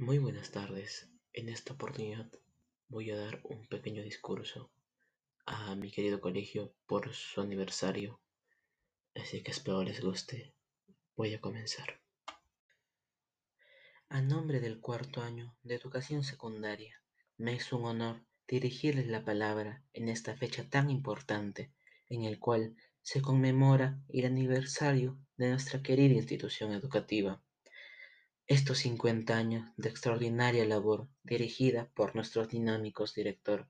Muy 0.00 0.16
buenas 0.16 0.50
tardes. 0.50 1.10
En 1.34 1.50
esta 1.50 1.74
oportunidad 1.74 2.26
voy 2.88 3.10
a 3.10 3.18
dar 3.18 3.42
un 3.44 3.66
pequeño 3.66 4.02
discurso 4.02 4.70
a 5.44 5.74
mi 5.74 5.90
querido 5.90 6.22
colegio 6.22 6.72
por 6.86 7.12
su 7.12 7.42
aniversario. 7.42 8.18
Así 9.14 9.42
que 9.42 9.50
espero 9.50 9.82
les 9.84 10.00
guste. 10.00 10.54
Voy 11.16 11.34
a 11.34 11.40
comenzar. 11.42 12.00
A 14.08 14.22
nombre 14.22 14.60
del 14.60 14.80
cuarto 14.80 15.20
año 15.20 15.54
de 15.64 15.74
educación 15.74 16.24
secundaria, 16.24 17.02
me 17.36 17.52
es 17.56 17.70
un 17.70 17.84
honor 17.84 18.24
dirigirles 18.48 19.06
la 19.06 19.22
palabra 19.22 19.84
en 19.92 20.08
esta 20.08 20.34
fecha 20.34 20.66
tan 20.66 20.88
importante 20.88 21.74
en 22.08 22.24
el 22.24 22.38
cual 22.38 22.74
se 23.02 23.20
conmemora 23.20 24.00
el 24.08 24.24
aniversario 24.24 25.18
de 25.36 25.50
nuestra 25.50 25.82
querida 25.82 26.14
institución 26.14 26.72
educativa. 26.72 27.42
Estos 28.50 28.78
50 28.78 29.36
años 29.36 29.70
de 29.76 29.88
extraordinaria 29.90 30.64
labor 30.64 31.06
dirigida 31.22 31.88
por 31.94 32.16
nuestros 32.16 32.48
dinámicos 32.48 33.14
director, 33.14 33.68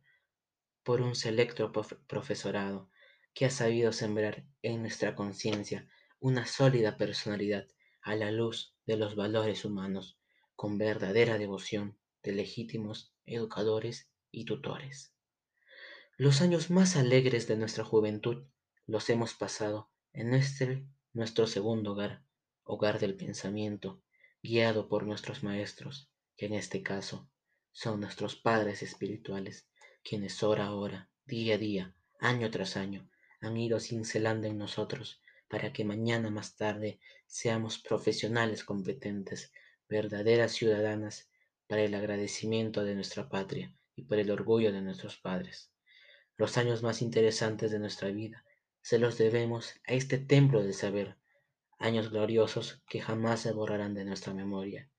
por 0.84 1.02
un 1.02 1.14
selecto 1.14 1.70
profesorado 2.06 2.88
que 3.34 3.44
ha 3.44 3.50
sabido 3.50 3.92
sembrar 3.92 4.46
en 4.62 4.80
nuestra 4.80 5.14
conciencia 5.14 5.86
una 6.18 6.46
sólida 6.46 6.96
personalidad 6.96 7.68
a 8.00 8.14
la 8.16 8.30
luz 8.30 8.74
de 8.86 8.96
los 8.96 9.16
valores 9.16 9.66
humanos, 9.66 10.18
con 10.56 10.78
verdadera 10.78 11.36
devoción 11.36 11.98
de 12.22 12.32
legítimos 12.32 13.12
educadores 13.26 14.08
y 14.30 14.46
tutores. 14.46 15.12
Los 16.16 16.40
años 16.40 16.70
más 16.70 16.96
alegres 16.96 17.46
de 17.46 17.58
nuestra 17.58 17.84
juventud 17.84 18.46
los 18.86 19.10
hemos 19.10 19.34
pasado 19.34 19.90
en 20.14 20.30
nuestro 21.12 21.46
segundo 21.46 21.92
hogar, 21.92 22.24
hogar 22.64 22.98
del 22.98 23.14
pensamiento, 23.14 24.00
guiado 24.42 24.88
por 24.88 25.06
nuestros 25.06 25.42
maestros, 25.42 26.10
que 26.36 26.46
en 26.46 26.54
este 26.54 26.82
caso 26.82 27.28
son 27.72 28.00
nuestros 28.00 28.36
padres 28.36 28.82
espirituales, 28.82 29.68
quienes 30.02 30.42
hora 30.42 30.66
a 30.66 30.74
hora, 30.74 31.10
día 31.24 31.54
a 31.54 31.58
día, 31.58 31.94
año 32.18 32.50
tras 32.50 32.76
año, 32.76 33.08
han 33.40 33.56
ido 33.56 33.80
cincelando 33.80 34.46
en 34.46 34.58
nosotros 34.58 35.20
para 35.48 35.72
que 35.72 35.84
mañana 35.84 36.30
más 36.30 36.56
tarde 36.56 37.00
seamos 37.26 37.78
profesionales 37.78 38.64
competentes, 38.64 39.52
verdaderas 39.88 40.52
ciudadanas, 40.52 41.28
para 41.66 41.82
el 41.82 41.94
agradecimiento 41.94 42.84
de 42.84 42.94
nuestra 42.94 43.28
patria 43.28 43.72
y 43.94 44.02
por 44.02 44.18
el 44.18 44.30
orgullo 44.30 44.72
de 44.72 44.82
nuestros 44.82 45.18
padres. 45.18 45.70
Los 46.36 46.56
años 46.56 46.82
más 46.82 47.02
interesantes 47.02 47.70
de 47.70 47.78
nuestra 47.78 48.08
vida 48.08 48.44
se 48.82 48.98
los 48.98 49.18
debemos 49.18 49.74
a 49.86 49.92
este 49.92 50.18
templo 50.18 50.62
del 50.62 50.74
saber, 50.74 51.16
años 51.80 52.10
gloriosos 52.10 52.82
que 52.86 53.00
jamás 53.00 53.40
se 53.40 53.52
borrarán 53.52 53.94
de 53.94 54.04
nuestra 54.04 54.34
memoria, 54.34 54.90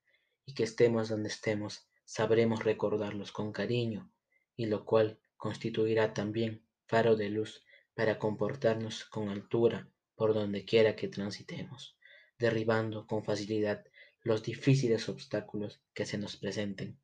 y 0.44 0.54
que 0.54 0.64
estemos 0.64 1.08
donde 1.08 1.28
estemos, 1.28 1.88
sabremos 2.04 2.64
recordarlos 2.64 3.30
con 3.30 3.52
cariño, 3.52 4.10
y 4.56 4.66
lo 4.66 4.84
cual 4.84 5.20
constituirá 5.36 6.12
también 6.12 6.66
faro 6.86 7.14
de 7.14 7.30
luz 7.30 7.64
para 7.94 8.18
comportarnos 8.18 9.04
con 9.04 9.28
altura 9.28 9.88
por 10.16 10.34
donde 10.34 10.64
quiera 10.64 10.96
que 10.96 11.06
transitemos, 11.06 11.96
derribando 12.36 13.06
con 13.06 13.22
facilidad 13.22 13.84
los 14.22 14.42
difíciles 14.42 15.08
obstáculos 15.08 15.80
que 15.94 16.04
se 16.04 16.18
nos 16.18 16.36
presenten. 16.36 16.98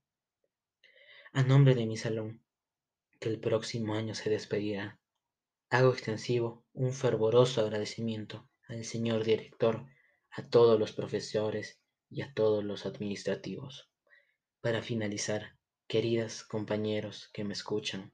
A 1.32 1.44
nombre 1.44 1.76
de 1.76 1.86
mi 1.86 1.96
salón, 1.96 2.42
que 3.20 3.28
el 3.28 3.38
próximo 3.38 3.94
año 3.94 4.16
se 4.16 4.28
despedirá, 4.28 4.98
hago 5.70 5.92
extensivo 5.92 6.64
un 6.72 6.92
fervoroso 6.92 7.60
agradecimiento 7.60 8.48
al 8.68 8.84
señor 8.84 9.24
director, 9.24 9.86
a 10.30 10.48
todos 10.48 10.78
los 10.78 10.92
profesores 10.92 11.80
y 12.10 12.22
a 12.22 12.32
todos 12.34 12.62
los 12.62 12.86
administrativos. 12.86 13.90
Para 14.60 14.82
finalizar, 14.82 15.56
queridas 15.86 16.44
compañeros 16.44 17.30
que 17.32 17.44
me 17.44 17.54
escuchan, 17.54 18.12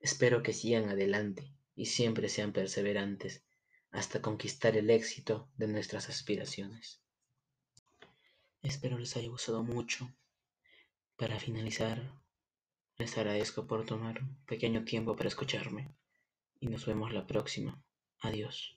espero 0.00 0.42
que 0.42 0.52
sigan 0.52 0.88
adelante 0.88 1.54
y 1.76 1.86
siempre 1.86 2.28
sean 2.28 2.52
perseverantes 2.52 3.44
hasta 3.92 4.20
conquistar 4.20 4.76
el 4.76 4.90
éxito 4.90 5.48
de 5.56 5.68
nuestras 5.68 6.08
aspiraciones. 6.08 7.00
Espero 8.62 8.98
les 8.98 9.16
haya 9.16 9.28
gustado 9.28 9.62
mucho. 9.62 10.12
Para 11.16 11.38
finalizar, 11.38 12.12
les 12.98 13.16
agradezco 13.16 13.66
por 13.66 13.86
tomar 13.86 14.20
un 14.22 14.36
pequeño 14.46 14.84
tiempo 14.84 15.14
para 15.14 15.28
escucharme 15.28 15.94
y 16.58 16.66
nos 16.66 16.86
vemos 16.86 17.12
la 17.12 17.26
próxima. 17.26 17.80
Adiós. 18.20 18.76